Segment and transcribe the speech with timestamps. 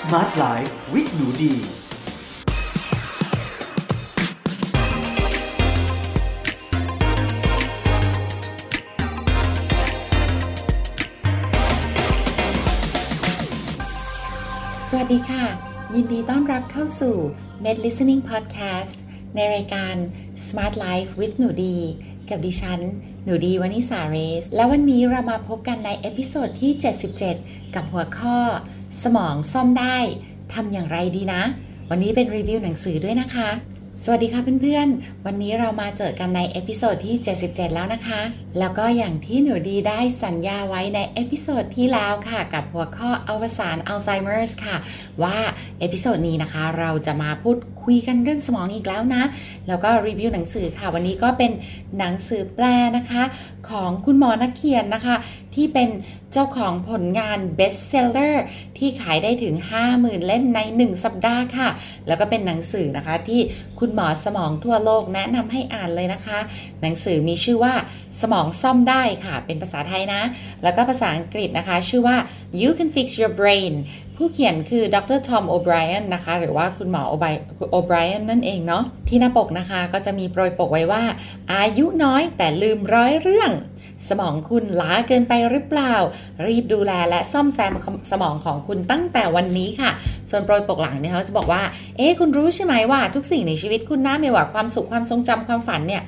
[0.00, 1.54] Smart Life with หนูดี
[14.88, 15.44] สวัสดีค่ะ
[15.94, 17.16] ยินดีต้อนรับเข้าสู่
[17.64, 18.96] Med Listening Podcast
[19.34, 19.94] ในรายการ
[20.46, 21.78] Smart Life with หนูดี
[22.28, 22.80] กับดิฉัน
[23.24, 26.72] หนูดีวนิษาเรซ และวันนี้เรามาพบกันใน episode ที่
[27.22, 28.38] 77 กับหัวข้อ
[29.02, 29.98] สมองซ่อมได้
[30.54, 31.42] ทำอย่างไรดีนะ
[31.90, 33.48] วันนี้เป็นรีวิวหนังสือด้วยนะคะ
[34.04, 37.14] สวัสดีค่ะเพื่อนๆ วันนี้เรามาเจอกันใน episode ที่
[37.46, 38.20] 77 แล้วนะคะ
[38.58, 44.76] แล้วก็อย่างที่หนูดีได้สัญญาไว้ใน episode ที่แล้วค่ะกับหัวข้ออวสานอัลไซเมอร์สค่ะ
[45.22, 45.38] ว่า
[45.80, 49.22] episode นี้นะคะ เราจะมาพูดคุยกันเรื่องสมองอีกแล้วนะ
[49.68, 51.52] แล้วก็รีวิวหนังสือค่ะ วันนี้ก็เป็น
[51.98, 52.64] หนังสือแปล
[52.96, 53.22] นะคะ
[53.68, 55.16] ของคุณหมอนักเขียนนะคะ
[55.54, 55.88] ที่เป็น
[56.32, 58.34] เจ้าของผลงาน best seller
[58.78, 59.54] ที่ขายได้ถึง
[59.90, 61.68] 50,000 เล่มใน 1 สัปดาห์ค่ะ
[62.06, 63.40] แล้วก็เป็นหนังสือนะคะ ที่
[63.78, 66.38] คุณหมอสมองทั่วโลกแนะนำให้อ่านเลยนะคะ
[66.82, 67.74] หนังสือมีชื่อว่า
[68.22, 70.22] สมองซ่อมได้ค่ะ เป็นภาษาไทยนะ
[70.62, 72.16] แล้วก็ภาษาอังกฤษนะคะ ชื่อว่า
[72.60, 73.72] you can fix your brain
[74.16, 77.14] ผู้เขียนคือดรทอมโอไบรอันนะคะ หรือว่าคุณหมอโอ
[77.86, 81.02] ไบรอันนั่นเองเนาะที่หน้าปกนะคะก็จะมีโปรยปกไว้ว่า
[81.54, 83.52] อายุน้อยแต่ลืมร้อยเรื่อง
[84.08, 85.94] สมองคุณล้าเกินไปหรือเปล่า
[86.46, 87.72] รีบดูแลและซ่อมแซม
[88.10, 89.90] สมองของคุณตั้งแต่วันนี้ค่ะ
[90.30, 91.62] ส่วนโปรยปกหลังเนี่ยเขาจะบอกว่า
[91.96, 96.02] เอ๊ะคุณรู้ใช่ไหมว่า ทุกสิ่งในชีวิตคุณนะไม่ว่าความสุขความทรงจำความฝันเนี่ย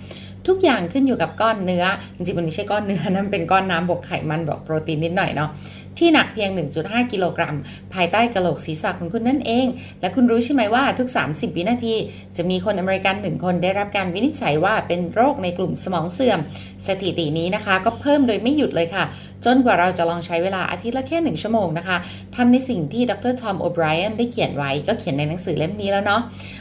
[0.48, 5.50] ทุกอย่างขึ้นอยู่กับก้อนเนื้อ จริงๆ มันไม่ใช่ก้อนเนื้อนั่นเป็นก้อนน้ำบวกไขมันบวกโปรตีนนิดหน่อยเนาะ
[5.98, 7.56] ที่หนักเพียง 1.5 กิโลกรัม
[7.94, 9.66] ภายใต้กระโหลกศีรษะของคุณนั่นเอง
[10.00, 11.94] และคุณรู้ใช่ไหมว่าทุก 30 วินาที
[12.36, 16.38] จะมีคนอเมริกันหนึ่งคนได้รับการวินิจฉัยว่าเป็นโรคในกลุ่มสมองเสื่อม
[16.86, 19.04] สถิตินี้นะคะ ก็เพิ่มโดยไม่หยุดเลยค่ะ
[19.44, 21.96] จนกว่าเราจะลองใช้เวลาอาทิตย์ละแค่หนึ่งชั่วโมงนะคะ
[22.36, 26.20] ทำในสิ่งที่ดรทอมโอไบรอันได้เขียนไว้ก็เขียนในหนังสือเล่มนี้แล้วเนาะ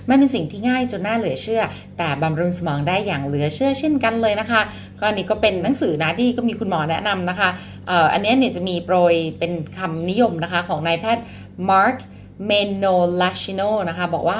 [0.10, 1.62] มันเป็นสิ่งที่ง่ายจนน่าเหลือเชื่อ
[1.98, 4.62] แต่บำรุงสมองได้อย่างเหลือเชื่อเช่นกันเลยนะคะ
[5.00, 7.50] ก็อันนี้ก็เป็นหนังสือนะที่ก็มีคุณหมอแนะนำนะคะ
[7.88, 11.24] เอ่ออันนี้เนี่ยจะมีโปรยเป็นคำนิยมนะคะของนายแพทย์
[11.69, 11.96] มาร์ค
[12.48, 12.86] เมโน
[13.22, 14.40] ลาชิโนนะคะบอกว่า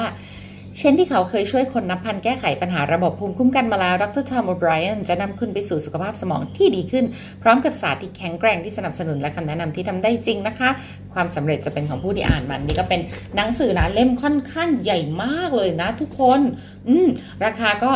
[0.78, 7.04] เช่นที่เขาเคยช่วยคนนับพันแก้ไขปัญหาระบบภูมิคุ้มกันมาแล้ว ดรทอมโอไบรอันจะนำคุณไปสู่สุขภาพสมองที่ดีขึ้น
[7.42, 10.68] พร้อมกับศาสตร์ที่แข็งแกร่งที่สนับสนุนและคำแนะนำที่ทำได้จริงนะคะ
[11.14, 13.00] ความสำเร็จจะเป็นของผู้ที่อ่านมัน นี่ก็เป็น
[13.36, 16.40] หนังสือนะเล่มค่อนข้างใหญ่มากเลยนะทุกคน
[16.88, 17.08] อืม
[17.44, 17.90] ราคาก็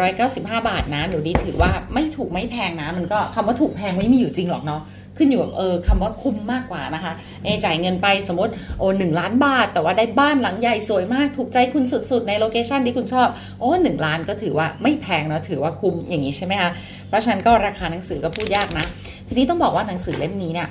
[0.00, 4.82] 395 บาทนะหนูดีถือว่าไม่ถูกไม่แพงนะ มันก็คำว่าถูกแพงไม่มีอยู่จริงหรอกเนาะ
[5.16, 7.12] ขึ้นอยู่กับเออคำว่าคุ้มมากกว่านะคะ
[7.44, 13.28] เอจ่ายเงินไปสมมติโอ้หนึ่งล้านบาท แต่ว่าได้บ้านหลังใหญ่สวยมากถูกใจคุณสุดๆในโลเคชันที่คุณชอบ
[13.58, 16.70] โอ้หนึ่งล้านก็ถือว่าไม่แพงเนาะถือว่าคุ้มอย่างนี้ใช่ไหมคะ
[17.08, 18.86] เพราะฉะนั้นก็ราคาหนังสือก็พูดยากนะ
[19.26, 20.68] ทีนี้ต้องบอกว่าหนังสือเล่มนี้เนี่ย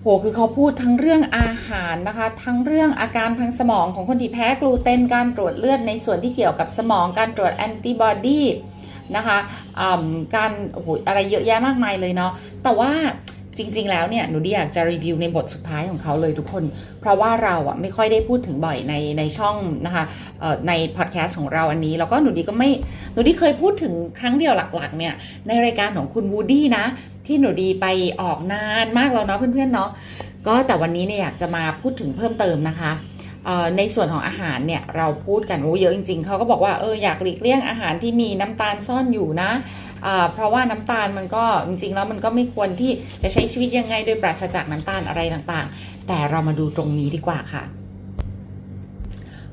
[0.00, 8.40] โหคือเขาพูดทั้งเรื่องอาหารนะคะ ทั้งเรื่องอาการทางสมองของคนที่แพ้กลูเตนการตรวจเลือดในส่วนที่เกี่ยวกับสมองการตรวจแอนติบอดี
[9.16, 9.38] นะคะ
[10.36, 12.92] การโอ้โหอะไรเยอะแยะมากมายเลยเนาะแต่ว่า
[13.76, 16.64] ริง ๆ แล้วเนี่ยหนูดีอยากจะรีวิวในบทสุดท้ายของเขาเลยทุกคน
[17.00, 19.56] เพราะว่าเราอะไม่ค่อยได้พูดถึงบ่อยในในช่อง
[19.86, 20.04] นะคะ
[20.68, 22.70] ในพอดแคสต์ของเราอันนี้ แล้วก็หนูดีก็ไม่
[23.12, 25.14] หนูดีเคยพูดถึงครั้งเดียวหลักๆ เนี่ย
[25.48, 26.84] ในรายการของคุณวูดี้นะ
[27.26, 27.86] ที่หนูดีไป
[28.22, 29.90] ออกนานมากแล้วเนาะเพื่อนๆเนาะ
[30.46, 32.92] ก็แต่วันนี้เนี่ยอยากจะมาพูดถึงเพิ่มเติมนะคะ
[33.78, 39.50] ในส่วนของอาหารเนี่ยเราพูดกันโอ้เยอะจริง ๆเขาก็บอกว่าเอออยากหลีกเลี่ยงอาหารที่มีน้ำตาลซ่อนอยู่นะ
[40.32, 42.92] เพราะว่าน้ำตาลมันก็จริงๆแล้วมันก็ไม่ควรที่
[43.22, 47.64] จะใช้ชีวิตยังไงโดยปราศจากน้ำตาลอะไรต่างๆ แต่เรามาดูตรงนี้ดีกว่าค่ะ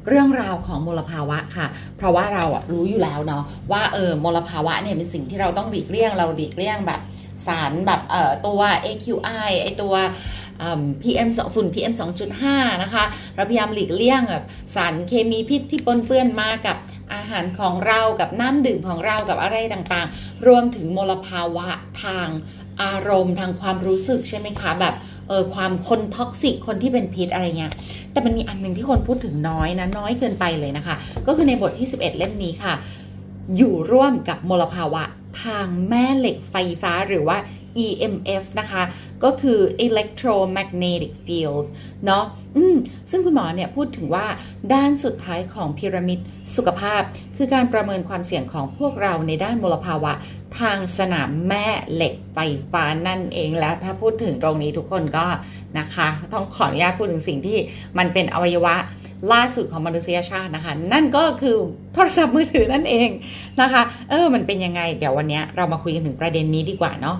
[0.07, 1.67] เรื่องราวของมลภาวะค่ะ
[1.97, 7.01] เพราะว่าเราอะรู้อยู่แล้วเนาะว่าเออมลภาวะเนี่ยเป็นสิ่งที่เราต้องหลีกเลี่ยง เราหลีกเลี่ยงแบบ
[7.47, 9.93] สารแบบเอ่อตัว AQI ไอตัว
[11.01, 11.93] PM ฝุ่น PM
[12.37, 13.03] 2.5 นะคะ
[13.35, 16.77] เราพยายามหลีกเลี่ยงแบบสารเคมีพิษที่ปนเปื้อนมากับ
[17.13, 21.67] อาหารของเรากับน้ำดื่มของเรากับอะไรต่างๆ รวมถึงมลภาวะ
[22.03, 22.27] ทาง
[22.81, 24.95] อารมณ์ทางความรู้สึกใช่ไหมคะแบบ
[25.27, 27.73] เออความคนท็อกซิกคนที่เป็นพิษอะไรเงี้ย
[28.11, 30.95] แต่มันมีอันหนึ่งที่คนพูดถึงน้อยนะน้อยเกินไปเลยนะคะ
[31.27, 32.73] ก็คือในบทที่ 11 เล่มนี้ค่ะ
[33.57, 35.03] อยู่ร่วมกับมลภาวะ
[35.43, 37.37] ทางแม่เหล็กไฟฟ้าหรือว่า
[37.85, 38.83] EMF นะคะ
[39.23, 41.65] ก็คือ electromagnetic field
[42.05, 42.25] เนาะ
[43.11, 44.25] ซึ่งคุณหมอเนี่ยพูดถึงว่า
[44.73, 46.19] ด้านสุดท้ายของพีระมิด
[46.55, 47.01] สุขภาพ
[47.37, 50.13] คือการประเมินความเสี่ยงของพวกเราในด้านมลภาวะ
[50.59, 52.39] ทางสนามแม่เหล็กไฟ
[52.71, 55.25] ฟ้านั่นเองแล้วถ้าพูดถึงตรงนี้ทุกคนก็
[55.79, 57.57] นะคะ ต้องขออนุญาตพูดถึงสิ่งที่
[57.97, 58.75] มันเป็นอวัยวะ
[59.33, 61.55] ล่าสุดของมนุษยชาตินะคะ นั่นก็คือ
[61.93, 63.09] โทรศัพท์มือถือนั่นเอง
[63.61, 67.17] นะคะ เออ มันเป็นยังไง เดี๋ยววันนี้เรามาคุยกันถึงประเด็นนี้ดีกว่าเนาะ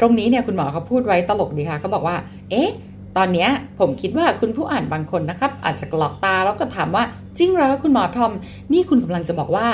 [0.00, 2.16] ตรงนี้เนี่ยคุณหมอเขาพูดไว้ตลกดีค่ะเขาบอกว่า
[2.50, 2.70] เอ๊ะ
[3.16, 3.48] ตอนนี้
[3.78, 7.04] ผมคิดว่าคุณผู้อ่านบางคนนะครับ อาจจะกลอกตาแล้วก็ถามว่า
[7.38, 8.32] จริงเหรอคุณหมอทอม
[8.72, 9.68] นี่คุณกำลังจะบอกว่า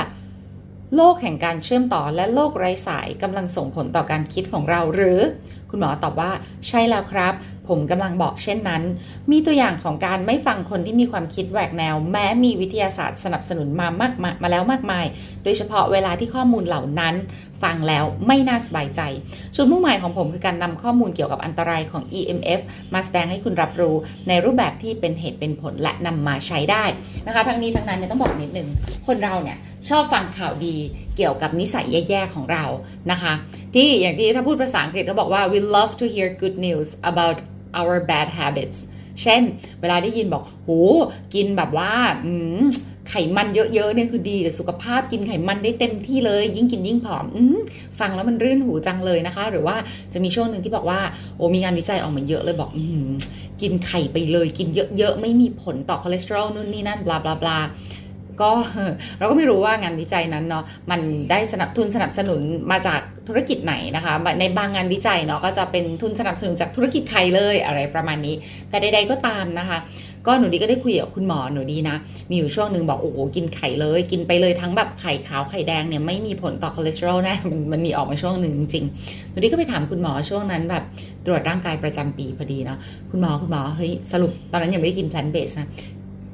[0.97, 5.19] โลกแห่งการเชื่อมต่อและโลกไร้สายกำลังส่งผลต่อการคิดของเราหรือ
[5.71, 6.31] คุณหมอตอบว่า
[6.69, 7.35] ใช่แล้วครับ
[7.69, 8.83] ผมกำลังบอกเช่นนั้น
[9.31, 15.07] มีตัวอย่างของการไม่ฟังคนที่มีความคิดแหวกแนว แม้มีวิทยาศาสตร์สนับสนุนมามากมามาแล้วมากมาย
[15.45, 17.15] โดยเฉพาะเวลาที่ข้อมูลเหล่านั้น
[17.63, 19.01] ฟังแล้วไม่น่าสบายใจ
[19.55, 22.61] จุดมุ่งหมายของผมคือการนำข้อมูลเกี่ยวกับอันตรายของ EMF
[22.95, 23.95] มาแสดงให้คุณรับรู้
[24.29, 26.85] ในรูปแบบที่เป็นเหตุเป็นผลและนำมาใช้ได้
[27.27, 28.69] นะคะ ทั้งนี้ทั้งนั้นเนี่ยต้องบอกนิดนึง
[29.07, 30.77] คนเราเนี่ยชอบฟังข่าวดี
[31.19, 32.65] เกี่ยวกับนิสัยแย่ๆของเรา
[33.11, 33.33] นะคะ
[33.75, 37.37] ที่อย่างที่ถ้าพูดภาษาอังกฤษเขาบอกว่า we love to hear good news about
[37.81, 38.79] our bad habits
[39.23, 39.43] เช่น
[39.81, 40.71] เวลาได้ยินบอกโห
[41.35, 41.93] กินแบบว่า
[43.09, 47.39] ไขมันเยอะๆเนี่ยคือดีกับสุขภาพกินไขมันได้เต็มที่เลย ยิ่งกินยิ่งผอมอ
[48.01, 49.77] ฟังแล้วมันรื่นหูจังเลยนะคะ หรือว่า
[50.13, 51.01] จะมีช่วงหนึ่งที่บอกว่า
[51.37, 52.81] โอ้มีงานวิจัยออกมาเยอะเลยบอกอ
[53.63, 54.69] กินไข่ไปเลย กิน
[54.99, 57.59] เยอะๆไม่มีผลต่อคอเลสเตอรอลนู่นนี่นั่น blah blah blah
[58.41, 58.51] ก็
[59.19, 61.01] เราก็ไม่รู้ว่างานวิจัยนั้นเนาะมัน
[61.31, 62.41] ได้สนับทุนสนับสนุน
[62.71, 68.35] มาจากธุรกิจไหนนะคะ ในบางงานวิจัยเนาะก็จะเป็นทุนสนับสนุนจากธุรกิจใครเลยอะไรประมาณนี้
[68.71, 69.79] แต่ใด ๆก็ตามนะคะ
[70.27, 71.97] ก็หนูดีก็ได้คุยกับคุณหมอหนูดีนะ
[72.31, 80.85] มีอยู่ช่วงหนึ่งบอกโอ้โหกินไข่เลย กินไปเลยทั้งแบบไข่ขาวไข่แดงเนี่ยไม่มีผลต่อคอเลสเตอรอลนะมันมันมีออกมาช่วงหนึ่งจริงๆหนูดีก็ไปถามคุณหมอช่วงนั้นแบบ
[81.27, 82.79] ตรวจร่างกายประจำปีพอดีเนาะ
[83.11, 85.69] คุณหมอคุณหมอเฮ้ยสรุปตอนนั้นยังไม่ได้กิน plant-based นะ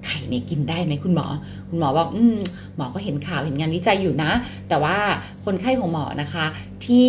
[0.07, 1.27] ไข่เนี่ยกินได้ไหมคุณหมอ
[1.69, 2.39] คุณหมอบอกอืม
[2.77, 4.31] หมอก็เห็นข่าวเห็นงานวิจัยอยู่นะ
[4.69, 4.97] แต่ว่า
[5.45, 6.45] คนไข้ของหมอนะคะ
[6.87, 7.09] ที่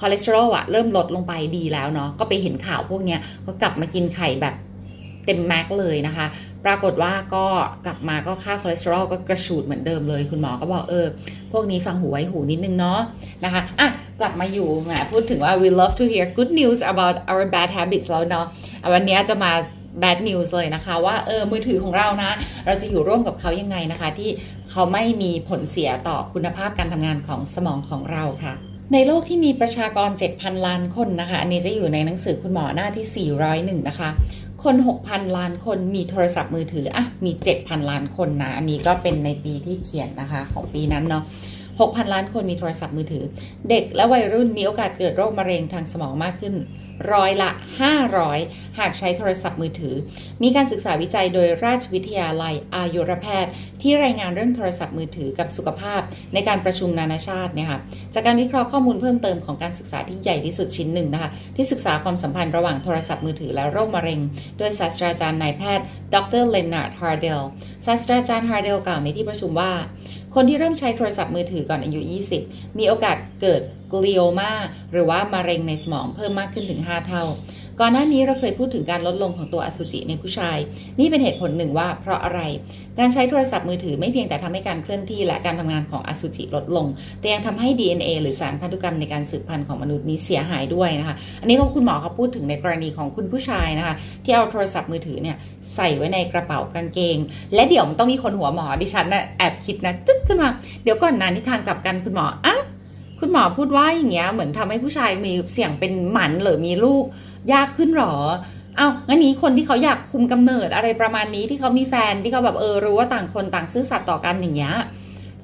[0.00, 4.54] คอเลสเตอรอลอะเริ่มลดลงไปดีแล้วเนาะก็ไปเห็นข่าวพวกเนี้ยก็กลับมากินไข่แบบ
[5.26, 6.26] เต็ม max เลยนะคะ
[6.64, 7.44] ปรากฏว่าก็
[7.86, 11.06] กลับมาก็ค่าคอเลสเตอรอลก็กระฉูดเหมือนเดิมเลย คุณหมอก็บอกเออ
[11.52, 13.00] พวกนี้ฟังหูไว้หูนิดนึงเนาะ
[13.44, 13.88] นะคะอะ
[14.20, 18.46] กลับมาอยู่แหมพูดถึงว่า we love to hear good news about our bad habits แล้วเนาะ
[18.92, 19.52] วันนี้จะมา
[20.02, 22.30] bad news เลยนะคะ ว่าเออมือถือของเรานะ
[22.66, 24.30] เราจะอยู่ร่วมกับเขายังไงนะคะ ที่
[24.70, 28.54] เขาไม่มีผลเสียต่อคุณภาพการทำงานของสมองของเราค่ะ
[28.92, 33.28] ในโลกที่มีประชากร 7,000 ล้านคนนะคะ อันนี้จะอยู่ในหนังสือคุณหมอหน้าที่
[33.78, 34.10] 401 นะคะ
[34.64, 34.76] คน
[35.06, 41.24] 6,000 ล้านคนมีโทรศัพท์มือถือ อะ มี 7,000 ล้านคนนะ อันนี้ก็เป็นในปีที่เขียนนะคะ ของปีนั้นเนาะ
[41.78, 43.24] 6,000 ล้านคนมีโทรศัพท์มือถือ
[43.68, 46.56] เด็กและวัยรุ่นมีโอกาสเกิดโรคมะเร็งทางสมองมากขึ้น
[47.12, 47.50] ร้อยละ
[48.14, 49.94] 500 หากใช้โทรศัพท์มือถือ
[50.42, 53.52] มีการศึกษาวิจัยโดยราชวิทยาลัยอายุรแพทย์
[53.82, 56.00] ที่รายงานเรื่องโทรศัพท์มือถือกับสุขภาพ
[56.34, 57.80] ในการประชุมนานาชาติเนี่ยค่ะ
[58.14, 64.20] จากการวิเคราะห์ข้อมูลเพิ่มเติมของการศึกษาที่ใหญ่ที่สุดชิ้นหนึ่งนะคะที่ศึกษาความสัมพันธ์ระหว่างโทรศัพท์มือถือและโรคมะเร็ง
[64.58, 65.84] โดยศาสตราจารย์นายแพทย์
[66.14, 67.40] ดรเลนนาร์ดฮาร์เดล
[67.86, 69.72] ศาสตราจารย์ฮาร์เดลกล่าวในที่ประชุมว่า
[70.38, 72.00] คนที่เริ่มใช้โทรศัพท์มือถือก่อนอายุ
[72.40, 73.62] 20 มีโอกาสเกิด
[73.92, 74.52] glioma
[74.92, 77.24] หรือว่ามะเร็งในสมองเพิ่มมากขึ้นถึง 5 เท่า
[77.80, 80.58] ก่อนหน้านี้เราเคยพูดถึงการลดลงของตัวอสุจิในผู้ชาย
[80.98, 82.40] นี่เป็นเหตุผลหนึ่งว่าเพราะอะไร
[82.98, 86.86] การใช้โทรศัพท์มือถือไม่เพียงแต่ทำให้การเคลื่อนที่และการทำงานของอสุจิลดลง
[87.20, 93.94] แต่ยังทำให้ DNA หรือสารพันธุกรรมในการสืบพันธุ์ของมนุษย์นี้เสียหายด้วยนะคะ อันนี้ก็คุณหมอเขาพูดถึงในกรณีของคุณผู้ชายนะคะ
[94.24, 95.36] ที่เอาโทรศัพท์มือถือเนี่ย
[95.74, 97.18] ใส่ไว้ในกระเป๋ากางเกง
[97.54, 100.48] และเดี๋ยวมันต้องมีคนหัวหมอดิฉันนะแอบคิดนะตึ๊กขึ้นมา
[100.82, 102.56] เดี๋ยวก่อนนะนี่ทางกลับกันคุณหมออะ
[103.20, 107.04] คุณหมอพูดว่าอย่างเงี้ยเหมือนทำให้ผู้ชายมีเสี่ยงเป็นหมันหรือมีลูก
[107.52, 108.14] ยากขึ้นหรอ
[108.76, 114.74] เอางั้นนี้คนที่เขาอยากคุมกำเนิดอะไรประมาณนี้ที่เขามีแฟนที่เขาแบบเออรู้ว่าต่างคนต่างซื่อสัตย์ต่อกันอย่างเงี้ย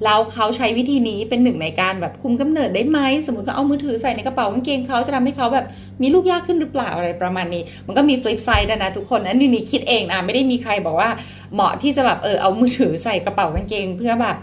[0.03, 5.65] แล้วเขาใช้วิธีนี้เป็นหนึ่งในการแบบคุมกำเนิดได้ไหมสมมติเขาเอามือถือใส่ในกระเป๋ากางเกงเขาจะทำให้เขาแบบ
[6.01, 11.09] มีลูกยากขึ้นหรือเปล่าอะไรประมาณนี้ มันก็มีฟลิปไซด์นะทุกคนอันนี้นี่คิดเองนะไม่ได้มีใครบอกว่า
[11.53, 14.37] เหมาะที่จะแบบเออเอามือถือใส่กระเป๋ากางเกงเพื่อแบบ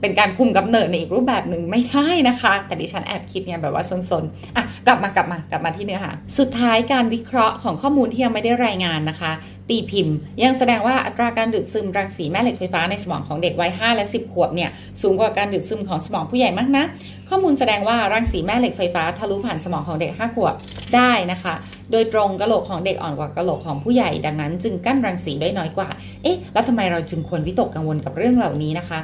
[0.00, 9.32] เป็นการคุมกำเนิดในอีกรูปแบบหนึ่งไม่ได้นะคะ แต่ดิฉันแอบคิดเนี่ยแบบว่าซนๆอะกลับมากลับมากลับมาที่เนื้อหาสุดท้ายการวิเคราะห์ของข้อมูลที่ยังไม่ได้รายงานนะคะ
[9.68, 14.70] ตีพิมพ์ ยังแสดงว่าอัตราการดูดซึมรังสีแม่เหล็กไฟฟ้าในสมองของเด็กวัย5และ 10 ขวบเนี่ย
[15.02, 16.84] สูงกว่าการดูดซึมของสมองผู้ใหญ่มากนะ
[17.30, 20.54] ข้อมูลแสดงว่ารังสีแม่เหล็กไฟฟ้าทะลุผ่านสมองของเด็ก 5 ขวบ
[20.94, 21.54] ได้นะคะ
[21.92, 25.88] โดยตรงกระโหลกของเด็กอ่อนกว่ากระโหลกของผู้ใหญ่ ดังนั้น จึงกั้นรังสีได้น้อยกว่า
[26.22, 28.98] เอ๊ะ แล้วทำไมเราจึงควรวิตกกังวลกับเรื่องเหล่านี้นะคะ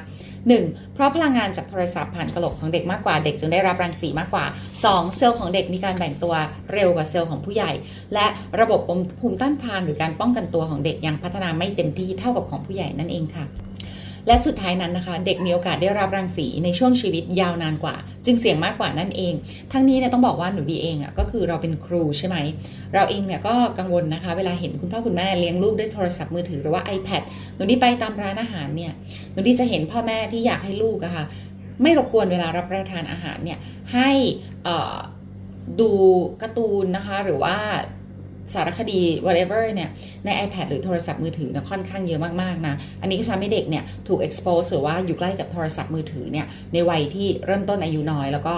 [0.45, 0.95] 1.
[0.95, 4.45] เพราะพลังงานจากโทรศัพท์ผ่านกระโหลกของเด็กมากกว่า เด็กจึงได้รับรังสีมากกว่า
[4.83, 5.17] 2.
[5.17, 6.35] เซลล์ของเด็กมีการแบ่งตัว
[6.73, 7.73] เร็วกว่าเซลล์ของผู้ใหญ่
[8.15, 8.27] และ
[8.61, 8.81] ระบบ
[9.21, 13.45] ภูมิต้านทานหรือการป้องกันตัวของเด็กยังพัฒนาไม่เต็มที่เท่ากับของผู้ใหญ่นั่นเองค่ะ
[14.27, 19.35] และสุดท้ายนั้นนะคะ เด็กมีโอกาสได้รับรังสีในช่วงชีวิตยาวนานกว่า จึงเสี่ยงมากกว่านั่นเอง
[19.73, 22.37] ทั้งนี้เนี่ยต้องบอกว่าหนูดีเองอะก็คือเราเป็นครูใช่ไหม
[22.95, 27.23] เราเองเนี่ยก็กังวลนะคะ เวลาเห็นคุณพ่อคุณแม่เลี้ยงลูกด้วยโทรศัพท์มือถือหรือว่า iPad
[27.55, 28.93] หนูดีไปตามร้านอาหารเนี่ย
[29.33, 31.25] หนูดีจะเห็นพ่อแม่ที่อยากให้ลูกอะคะ่ะ
[31.83, 33.59] ไม่รบกวนเวลารับประทานอาหารเนี่ย
[33.95, 34.11] ให้
[35.81, 35.91] ดู
[36.43, 37.57] การ์ตูนนะคะหรือว่า
[38.53, 39.91] สารคดี whatever เนี่ย
[40.25, 48.55] ใน iPad หรือโทรศัพท์มือถือนะค่อนข้างเยอะมากๆนะ อันนี้ก็ทำให้เด็กเนี่ย ถูก expose หรือว่าอยู่ใกล้กับโทรศัพท์มือถือเนี่ย ในวัยที่เริ่มต้นอายุน้อยแล้วก็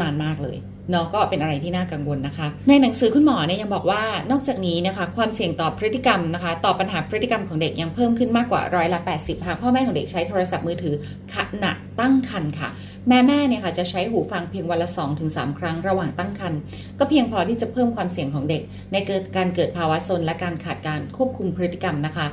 [0.00, 0.56] นานมากเลย
[0.90, 10.94] เนาะก็เป็นอะไรที่น่ากังวลนะคะ ในหนังสือคุณหมอเนี่ยยังบอกว่านอกจากนี้นะคะความเสี่ยงต่อพฤติกรรมนะคะ ต่อปัญหาพฤติกรรมของเด็กยังเพิ่มขึ้นมากกว่าร้อยละ80หากพ่อแม่ของเด็กใช้โทรศัพท์มือถือ
[11.34, 12.68] ขณะตั้งครรภ์ค่ะ
[13.08, 14.88] แม่แม่เนี่ยค่ะจะใช้หูฟังเพียงวันละ
[15.24, 16.60] 2-3 ครั้งระหว่างตั้งครรภ์
[16.98, 22.26] ก็เพียงพอที่จะเพิ่มความเสี่ยงของเด็ก ในเกิดการเกิดภาวะซนและการขาดการควบคุมพฤติกรรมนะคะ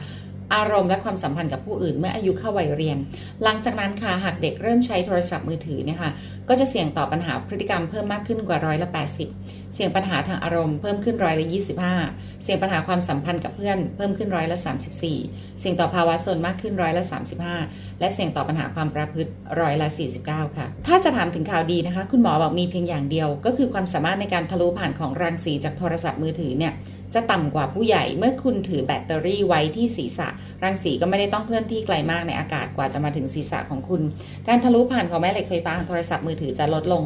[0.53, 2.97] อารมณ์และความสัมพันธ์กับผู้อื่นเมื่ออายุเข้าวัยเรียน
[3.43, 6.11] หลังจากนั้นค่ะหากเด็กเริ่มใช้โทรศัพท์มือถือเนี่ยค่ะ
[6.49, 11.45] ก็จะเสี่ยงต่อปัญหาพฤติกรรมเพิ่มมากขึ้นกว่าร้อยละ80 เสี่ยงปัญหาทางอารมณ์เพิ่มขึ้นร้อยละ
[11.93, 17.03] 25 เสี่ยงปัญหาความสัมพันธ์กับเพื่อนเพิ่มขึ้นร้อยละ34 เสี่ยงต่อภาวะโซนมากขึ้นร้อยละ
[17.51, 19.87] 35 และเสี่ยงต่อปัญหาความประพฤติร้อยละ
[20.23, 26.73] 49 ค่ะ ถ้าจะถามถึงข่าวดีนะคะ คุณหมอบอกมีเพียงอย่างเดียว ก็คือความสามารถในการทะลุผ่านของรังสีจากโทรศัพท์มือถือเนี่ย
[27.13, 30.27] จะต่ำกว่าผู้ใหญ่เมื่อคุณถือแบตเตอรี่ไว้ที่ศีรษะ
[30.63, 34.01] รังสีก็ไม่ได้ต้องเคลื่อนที่ไกลมากในอากาศกว่าจะมาถึงศีรษะของคุณ
[34.47, 37.03] การทะลุผ่านของแม่เหล็กไฟฟ้าของโทรศัพท์มือถือจะลดลง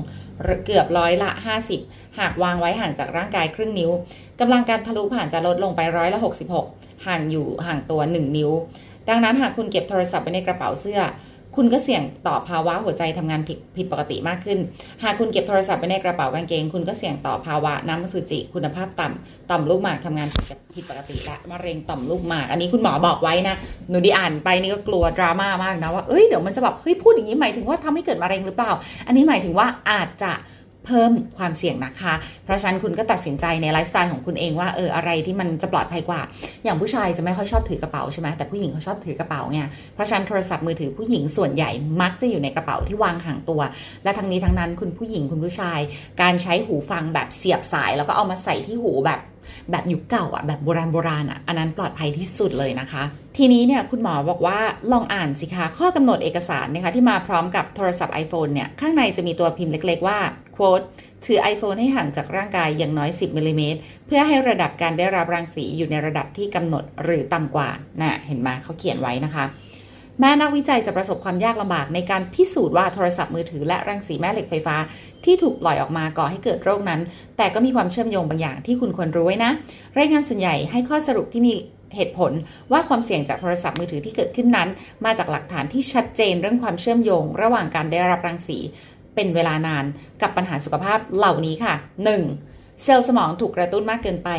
[0.66, 1.30] เกือบร้อยละ
[1.74, 3.92] 50 หากวางไว้ห่างจากร่างกายครึ่งนิ้ว
[4.40, 6.20] กำลังการทะลุผ่านจะลดลงไปร้อยละ
[6.66, 8.52] 66 ห่างอยู่ห่างตัว 1 นิ้ว
[9.10, 11.00] ดังนั้นหากคุณเก็บโทรศัพท์ไว้ในกระเป๋าเสื้อ
[11.62, 14.60] คุณก็เสี่ยงต่อภาวะหัวใจทำงานผิดผิดปกติมากขึ้น
[15.04, 20.28] หากคุณเก็บโทรศัพท์ไว้ในกระเป๋ากางเกง คุณก็เสี่ยงต่อภาวะน้ำมันสุจิ คุณภาพต่ำต่อมลูกหมากทำงาน
[20.76, 23.56] ผิดปกติและมะเร็งต่อมลูกหมาก อันนี้คุณหมอบอกไว้นะ
[23.90, 28.72] หนูดีอ่านไปนี่ก็กลัวดราม่ามากนะว่า เอ้ยเดี๋ยวมันจะแบบเฮ้ยพูดอย่างนี้หมายถึงว่าทำให้เกิดมะเร็งหรือเปล่า
[29.08, 30.32] อันนี้หมายถึงว่าอาจจะ
[30.90, 32.14] เพิ่มความเสี่ยงนะคะ
[32.46, 36.22] เพราะฉะนั้นคุณก็ตัดสินใจในไลฟ์สไตล์ของคุณเองว่าเอออะไรที่มันจะปลอดภัยกว่า
[36.64, 39.62] อย่างผู้ชายจะไม่ค่อยชอบถือกระเป๋าใช่ไหมแต่ผู้หญิงเขาชอบถือกระเป๋าไง
[39.94, 41.70] เพราะฉะนั้นโทรศัพท์มือถือผู้หญิงส่วนใหญ่
[42.02, 43.62] มักจะอยู่ในกระเป๋าที่วางห่างตัว
[44.04, 45.80] และทั้งนี้ทั้งนั้นคุณผู้หญิงคุณผู้ชาย
[46.22, 49.20] การใช้หูฟังแบบเสียบสาย แล้วก็เอามาใส่ที่หูแบบ
[49.72, 53.04] แบบยุคเก่าอะแบบโบราณโบราณอะอันนั้นปลอดภัยที่สุดเลยนะคะ
[53.38, 54.60] ทีนี้เนี่ยคุณหมอบอกว่า
[54.92, 60.20] ลองอ่านสิคะข้อกำหนดเอกสารนะคะที่มาพร้อมกับโทรศัพท์ iPhone เนี่ยข้างในจะมีตัวพิมพ์เล็ก ๆ ว่า
[60.56, 60.86] quote
[61.26, 67.70] ถือ iPhone ให้ห่างจากร่างกายอย่างน้อย 10มิลลิเมตรเพื่อให้ระดับการได้รับรังสีอยู่ในระดับที่กำหนดหรือต่ำกว่า
[68.00, 69.46] นะเห็นไหมเขาเขียนไว้นะคะ
[70.20, 74.76] แม้นักวิจัยจะประสบความยากลำบากในการพิสูจน์ว่าโทรศัพท์มือถือและรังสีแม่เหล็กไฟฟ้า
[75.26, 77.02] ที่ถูกปล่อยออกมาก่อให้เกิดโรคนั้น
[77.38, 79.52] แต่ก็มีความเชื่อมโยงบางอย่างที่คุณควรรู้ไว้นะ
[79.98, 81.54] รายงานส่วนใหญ่ให้ข้อสรุปที่มี
[81.96, 82.32] เหตุผล
[82.72, 84.70] ว่าความเสี่ยงจากโทรศัพท์มือถือที่เกิดขึ้นนั้น
[85.06, 88.58] มาจากหลักฐานที่ชัดเจนเรื่องความเชื่อมโยง ระหว่างการได้รับรังสี
[89.16, 89.86] เป็นเวลานาน
[90.22, 91.74] กับปัญหาสุขภาพเหล่านี้ค่ะ
[92.18, 92.49] 1.
[92.84, 94.30] เซลล์สมองถูกกระตุ้นมากเกินไป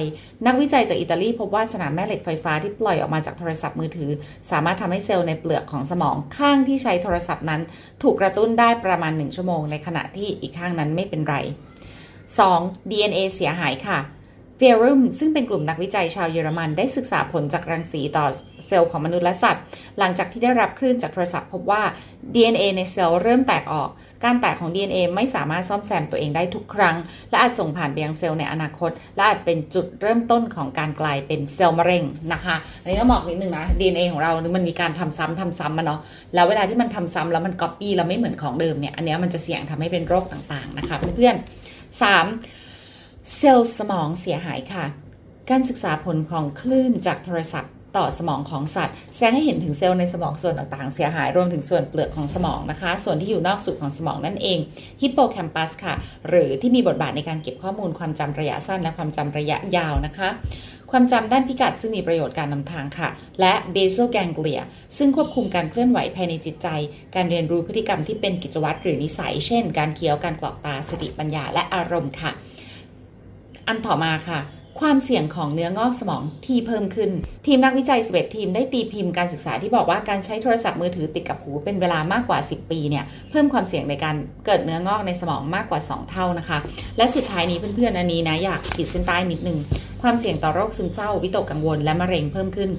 [0.47, 4.11] นักวิจัยจากอิตาลีพบว่าสนามแม่เหล็กไฟฟ้าที่ปล่อยออกมาจากโทรศัพท์มือถือ
[4.51, 7.61] สามารถทำให้เซลล์ในเปลือกของสมองข้างที่ใช้โทรศัพท์นั้น
[8.03, 11.37] ถูกกระตุ้นได้ประมาณ 1 ชั่วโมง ในขณะที่อีกข้างนั้นไม่เป็นไร
[12.19, 12.91] 2.
[12.91, 14.01] DNA เสียหายค่ะ
[14.57, 18.27] Verum ซึ่งเป็นกลุ่มนักวิจัยชาวเยอรมันได้ศึกษาผลจากรังสีต่อ
[18.67, 19.65] เซลล์ของมนุษย์และสัตว์
[19.99, 21.83] หลังจากที่ได้รับคลื่นจากโทรศัพท์พบว่า
[22.35, 23.91] DNA ในเซลล์เริ่มแตกออก
[24.25, 26.97] การแตกของ DNA ไม่สามารถซ่อมแซมตัวเองได้ทุกครั้ง
[27.31, 36.01] และอาจส่งผ่านไปยังเซลล์ในอนาคต และอาจเป็นจุดเริ่มต้นของการกลายเป็นเซลล์มะเร็งนะคะ อันนี้ต้องบอกนิดนึงนะ DNA ของเรามันมีการทำซ้ำทำซ้ำมาเนาะ
[36.35, 42.03] แล้วเวลาที่มันทำซ้ำแล้วมันก๊อปปี้แล้วไม่เหมือนของเดิมเนี่ย อันนี้มันจะเสี่ยงทำให้เป็นโรคต่างๆนะคะเพื่อนๆ
[42.53, 43.37] 3.
[43.37, 44.85] เซลล์สมองเสียหายค่ะ
[45.51, 54.59] การศึกษาผลของคลื่นจากโทรศัพท์ ต่อสมองของสัตว์ แสดงให้เห็นถึงเซลล์ในสมองส่วนต่างๆ เสียหายรวมถึงส่วนเปลือกของสมองนะคะ ส่วนที่อยู่นอกสุดของสมองนั่นเอง
[55.01, 55.95] ฮิปโปแคมปัสค่ะ
[56.29, 60.29] หรือที่มีบทบาทในการเก็บข้อมูลความจำระยะสั้นและความจำระยะยาวนะคะ
[60.91, 63.09] ความจำด้านพิกัดซึ่งมีประโยชน์การนำทางค่ะ
[63.41, 64.61] และ basal ganglia
[64.99, 66.69] ซึ่งควบคุมการเคลื่อนไหวภายในจิตใจ
[67.15, 72.31] การเรียนรู้พฤติกรรมที่เป็นกิจวัตรหรือนิสัย เช่น การเคี้ยวการกรอกตาสติปัญญาและอารมณ์ค่ะ
[73.69, 74.41] อันต่อมาค่ะ
[74.81, 77.11] ความเสี่ยงของเนื้องอกสมองที่เพิ่มขึ้น
[77.47, 86.59] ทีมนักวิจัย 11 ทีมได้ตีพิมพ์การศึกษาที่บอกว่าการใช้โทรศัพท์มือถือติดกับหูเป็นเวลามากกว่า 10 ปีเนี่ยเพิ่มความเสี่ยงในการเกิดเนื้องอกในสมองมากกว่า 2 เท่านะคะ
[86.97, 89.59] และสุดท้ายนี้เพื่อนๆอันนี้นะอยากขีดเส้นใต้นิดนึง
[90.03, 92.71] ความเสี่ยงต่อโรคซึมเศร้าวิตกกังวลและมะเร็งเพิ่มขึ้น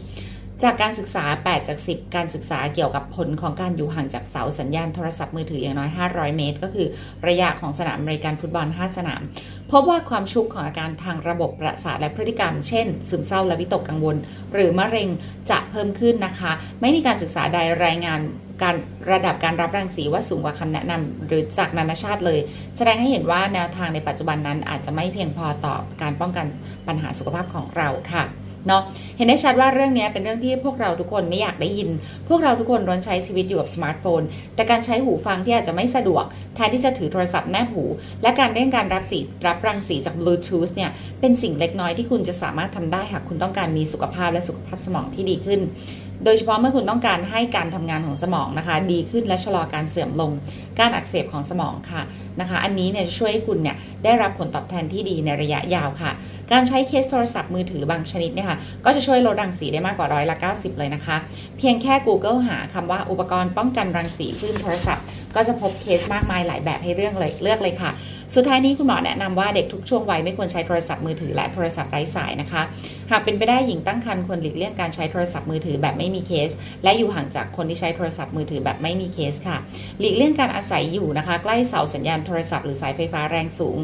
[0.63, 6.87] จากการศึกษา 8 จาก 10 การศึกษาเกี่ยวกับผลของการอยู่ห่างจากเสาสัญญาณโทรศัพท์มือถืออย่างน้อย 500 เมตร ก็คือ
[7.27, 9.21] ระยะของสนามอเมริกันฟุตบอล 5 สนาม
[9.71, 14.15] พบว่าความชุกของอาการทางระบบประสาทและพฤติกรรม เช่น ซึมเศร้าและวิตกกังวล
[14.53, 15.09] หรือมะเร็ง
[15.49, 16.51] จะเพิ่มขึ้นนะคะ
[16.81, 18.19] ไม่มีการศึกษาใดรายงาน
[18.63, 18.75] การ
[19.11, 22.39] ระดับการรับรังสีว่าสูงกว่าคำแนะนำหรือจากนานาชาติเลย
[22.77, 26.45] แสดงให้เห็นว่าแนวทางในปัจจุบันนั้นอาจจะไม่เพียงพอต่อการป้องกัน
[26.87, 28.23] ปัญหาสุขภาพของเราค่ะ
[28.67, 28.81] เนาะ
[29.17, 31.89] เห็นได้ชัดว่าเรื่องนี้เป็นเรื่องที่พวกเราทุกคนไม่อยากได้ยิน
[32.29, 34.21] พวกเราทุกคนร้อนใช้ชีวิตอยู่กับสมาร์ทโฟน
[34.55, 36.23] แต่การใช้หูฟังที่อาจจะไม่สะดวก
[36.55, 37.83] แทนที่จะถือโทรศัพท์แนบหู
[38.21, 45.61] และการเล่นการรับสีรับรังสีจากบลูทูธเนี่ยเป็นสิ่งเล็กน้อยที่คุณจะสามารถทำได้หากคุณต้องการมีสุขภาพและสุขภาพสมองที่ดีขึ้น
[46.25, 50.31] โดยเฉพาะเมื่อคุณต้องการให้การทำงานของสมองนะคะ ดีขึ้นและชะลอการเสื่อมลง
[50.81, 52.01] การอักเสบของสมองค่ะ
[52.41, 56.11] นะคะ อันนี้เนี่ยจะช่วยให้คุณเนี่ยได้รับผลตอบแทนที่ดีในระยะยาวค่ะ
[56.51, 61.15] การใช้เคสโทรศัพท์มือถือบางชนิดเนี่ยค่ะก็จะช่วยลดรังสีได้มากกว่าร้อยละ 90 เลยนะคะ
[61.57, 65.03] เพียงแค่ Google หาคำว่าอุปกรณ์ป้องกันรังสีคลื่นโทรศัพท์
[65.35, 67.91] ก็จะพบเคสมากมายหลายแบบให้เลือกเลยเลือกเลยค่ะ
[68.35, 72.61] สุดท้ายนี้คุณหมอแนะนำว่าเด็กทุกช่วงวัยไม่ควรใช้โทรศัพท์มือถือและโทรศัพท์ไร้สายนะคะ
[73.11, 76.50] หากเป็นไปได้หญิงตั้งครรภ์ควรหลีกเลี่ยงการใช้โทรศัพท์มือถือแบบไม่มีเคส
[76.83, 79.57] และอยู่ห่างจากคนที่ใช้โทรศัพท์มือถือแบบไม่มีเคสค่ะ
[80.00, 83.77] หลีกเลี่ยงการอาศัยอยู่นะคะ ใกล้เสาสัญญาณโทรศัพท์หรือสายไฟฟ้าแรงสูง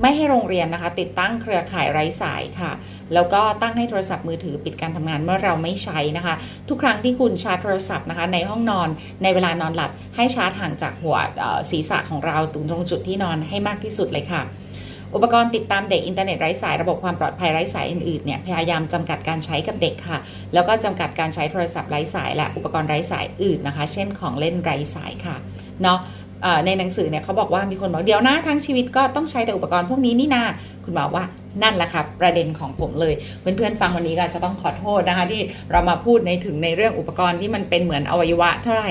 [0.00, 2.72] ไม่ให้โรงเรียนนะคะ ติดตั้งเครือข่ายไร้สายค่ะ
[3.14, 6.34] แล้วก็ตั้งให้โทรศัพท์มือถือปิดการทำงานเมื่อเราไม่ใช้นะคะ
[6.68, 8.88] ทุกครั้งที่คุณชาร์จโทรศัพท์นะคะ ในห้องนอน
[9.22, 11.16] ในเวลานอนหลับ ให้ชาร์จห่างจากหัว
[11.70, 14.42] ศีรษะของเราตรงจุดที่นอนให้มากที่สุดเลยค่ะ
[15.14, 20.18] อุปกรณ์ติดตามเด็กอินเทอร์เน็ตไร้สายระบบความปลอดภัยไร้สายอื่นๆเนี่ยพยายามจำกัดการใช้กับเด็กค่ะ
[20.54, 25.36] แล้วก็จำกัดการใช้โทรศัพท์ไร้สายและอุปกรณ์ไร้สายอื่นนะคะ เช่นของเล่นไร้สายค่ะ
[25.82, 25.98] เนาะ
[26.66, 30.42] ในหนังสือเนี่ยเขาบอกว่ามีคนบอกเดี๋ยวนะทั้งชีวิตก็ต้องใช้แต่อุปกรณ์พวกนี้นี่นา
[30.84, 31.24] คุณบอกว่า
[31.62, 38.90] นั่นแหละครับประเด็นของผมเลย เพื่อนๆฟังวันนี้ก็จะต้องขอโทษนะคะ ที่เรามาพูดในถึงในเรื่องอุปกรณ์ที่มันเป็นเหมือนอวัยวะเท่าไหร่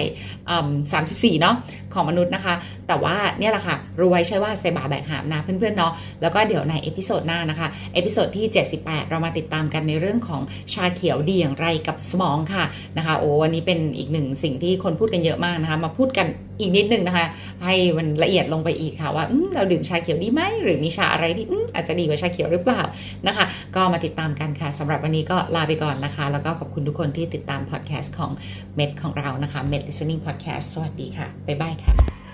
[0.93, 1.55] สามสิบสี่เนาะ
[1.93, 2.55] ของมนุษย์นะคะ
[2.87, 8.45] แต่ว่าเนี่ยแหละค่ะรู้ไว้ใช่ว่าใส่บ่าแบกหามนะเพื่อนๆเนาะแล้วก็เดี๋ยวใน episode หน้านะคะ episode ที่
[8.77, 10.41] 78 เรามาติดตามกันในเรื่องของ
[10.73, 12.63] ชาเขียวดีอย่างไรกับสมองค่ะ
[12.97, 16.27] นะคะโอ้วันนี้เป็นอีกหนึ่งสิ่งที่คนพูดกันเยอะมากนะคะ มาพูดกัน
[16.59, 17.27] อีกนิดนึงนะคะ
[17.63, 21.45] ให้มันละเอียดลงไปอีกค่ะว่าเราดื่มชาเขียวดีไหมหรือมีชาอะไรที่
[21.75, 22.81] อาจจะดีกว่าชาเขียวหรือเปล่า
[23.27, 23.45] นะคะ
[23.75, 28.31] ก็มาติดตามกันค่ะสำหรับวันนี้ก็ลาไปก่อนนะคะ แล้วก็ขอบคุณทุกคนที่ติดตามพอดแคสต์ของ
[28.75, 32.24] เม็ดของเรานะคะเม็ด Listening Podcast สวัสดีค่ะ บ๊ายบายค่ะ